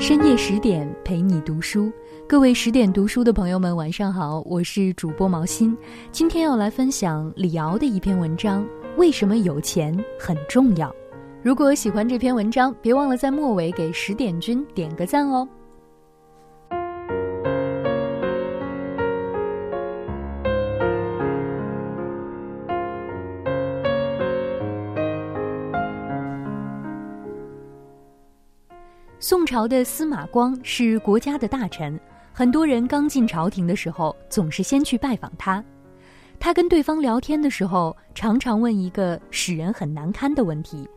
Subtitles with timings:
[0.00, 1.92] 深夜十点陪你读书，
[2.28, 5.76] 各位十点读书的朋友们，晚上好，我是主播毛心。
[6.12, 8.64] 今天要来分享李敖的一篇文章：
[8.96, 10.94] 为什么有钱很重要？
[11.42, 15.46] 如果喜欢这篇文章，别忘了在末尾给十点君点个赞哦。
[29.20, 31.98] 宋朝的司马光是国家的大臣，
[32.32, 35.62] 很多人刚进朝廷的时候，总是先去拜访他。
[36.38, 40.88] 他跟对方聊天的时候，常常问一个使人很难堪的问题。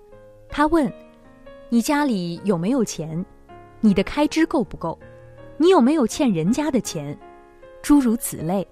[0.49, 0.91] 他问
[1.67, 3.25] ：“你家里有没有钱？
[3.79, 4.99] 你的开支够不够？
[5.57, 7.17] 你有没有欠人家的钱？”
[7.81, 8.65] 诸如此类。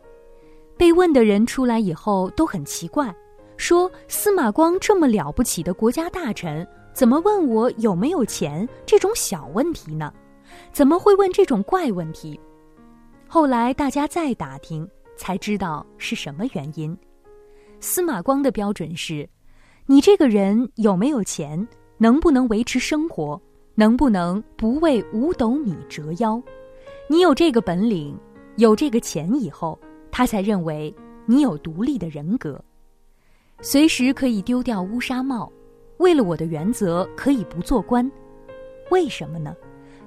[0.77, 3.11] 被问的人出来以后都很奇怪，
[3.58, 10.13] 说：“司马光这么了不起的国家大臣。”怎么问我有没有钱这种小问题呢？
[10.72, 12.39] 怎么会问这种怪问题？
[13.27, 16.97] 后来大家再打听，才知道是什么原因。
[17.80, 19.30] 司马光的标准是：
[19.86, 21.66] 你这个人有没有钱，
[21.97, 23.39] 能不能维持生活，
[23.75, 26.41] 能不能不为五斗米折腰？
[27.08, 28.17] 你有这个本领，
[28.58, 29.80] 有这个钱以后，
[30.11, 30.94] 他才认为
[31.25, 32.61] 你有独立的人格，
[33.61, 35.52] 随时可以丢掉乌纱帽。
[36.00, 38.09] 为了我的原则，可以不做官，
[38.89, 39.53] 为什么呢？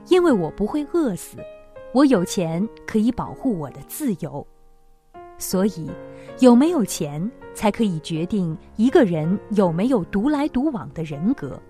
[0.08, 1.36] 因为我不会饿死，
[1.92, 4.44] 我有钱可以保护我的自由，
[5.36, 5.90] 所以
[6.40, 11.60] 有没有钱才可以决定一个人有没有独来独往的人格，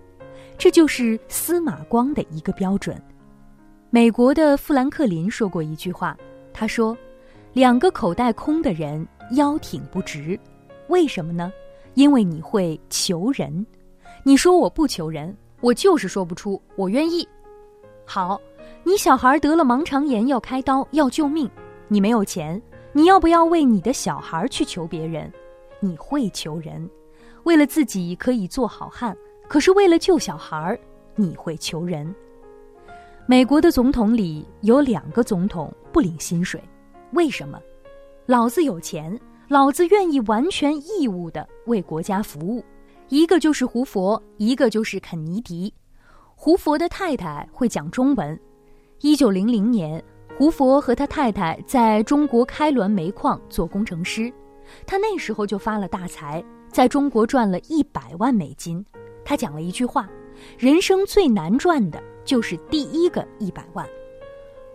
[0.57, 2.99] 这就是司马光的一个标准。
[3.89, 6.17] 美国的富兰克林说过一句话，
[6.53, 6.97] 他说
[7.51, 10.39] ：“两个口袋空的人腰挺不直，
[10.87, 11.51] 为什么呢？
[11.93, 13.65] 因为你会求人。”
[14.21, 17.27] 你说我不求人，我就是说不出我愿意。
[18.05, 18.39] 好，
[18.83, 21.49] 你小孩得了盲肠炎要开刀要救命，
[21.87, 25.31] 你没有钱，你要不要为你的小孩去求别人？
[25.79, 26.89] 你会求人，
[27.43, 30.77] 为了自己可以做好汉，可是为了救小孩，
[31.15, 32.13] 你会求人。
[33.25, 36.61] 美国的总统里有两个总统不领薪水，
[37.11, 37.59] 为什么？
[38.25, 42.63] 老子有钱，老子愿意完全义务的为国家服务。
[43.13, 45.71] 一个就是胡佛，一个就是肯尼迪。
[46.35, 48.39] 胡佛的太太会讲中文。
[49.01, 50.03] 一九零零年，
[50.35, 54.33] 胡佛和他太太在中国开滦煤矿做工程师，
[54.87, 58.83] 他那时候就发了大财，在中国赚了一百万美金。
[59.23, 60.09] 他讲了一句话
[60.57, 63.87] ：“人生最难赚的就是第一个一百万。”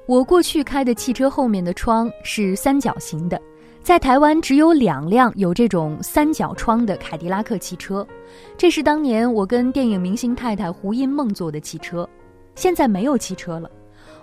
[0.07, 3.43] 我过去开的汽车后面的窗是三角形的。
[3.89, 8.07] 在台湾只有两辆有这种三角窗的凯迪拉克汽车，
[8.55, 12.07] 这是当年我跟电影明星太太胡因梦坐的汽车。
[12.55, 13.71] 现在没有汽车了。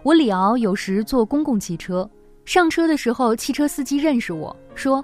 [0.03, 2.07] 我李敖有时坐公共汽车，
[2.45, 5.03] 上车的时候，汽车司机认识我说：“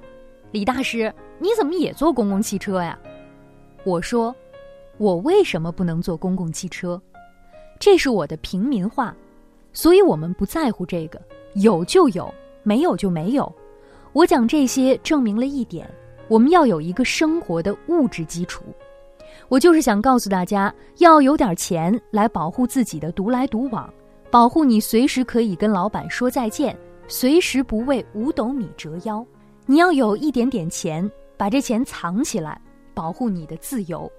[0.53, 2.95] 李大师，你怎么也坐公共汽车呀？”
[3.83, 4.31] 我说
[4.99, 7.01] ：“我为什么不能坐公共汽车？
[7.79, 9.15] 这是我的平民化，
[9.73, 11.19] 所以我们不在乎这个，
[11.55, 13.51] 有就有，没有就没有。”
[14.13, 15.89] 我讲这些证明了一点：
[16.27, 18.63] 我们要有一个生活的物质基础。
[19.47, 23.91] 我就是想告诉大家，要有点钱来保护自己的独来独往，
[24.29, 26.77] 保护你随时可以跟老板说再见，
[27.07, 29.25] 随时不为五斗米折腰。
[29.65, 32.59] 你要有一点点钱，把这钱藏起来，
[32.93, 34.11] 保护你的自由。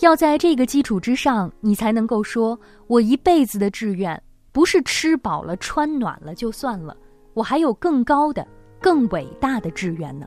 [0.00, 4.20] 要在这个基础之上，你才能够说：我一辈子的志愿
[4.52, 6.96] 不是吃饱了穿暖了就算了，
[7.34, 8.46] 我还有更高的。
[8.82, 10.26] 更伟大的志愿呢？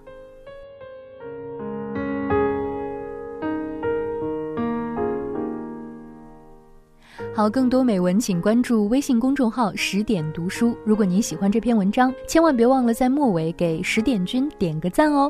[7.33, 10.73] 好，更多美文请关注微信公众号“十点读书”。
[10.88, 15.29] 如果您喜欢这篇文章，千万别忘了在末尾给十点君点个赞哦。